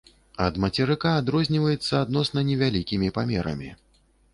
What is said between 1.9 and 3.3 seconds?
адносна невялікімі